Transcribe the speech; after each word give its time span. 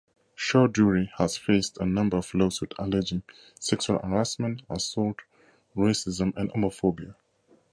Choudhury 0.35 1.09
has 1.19 1.37
faced 1.37 1.77
a 1.77 1.85
number 1.85 2.17
of 2.17 2.33
lawsuits 2.33 2.75
alleging 2.79 3.21
sexual 3.59 3.99
harassment, 3.99 4.63
assault, 4.67 5.19
racism 5.77 6.33
and 6.35 6.49
homophobia. 6.53 7.13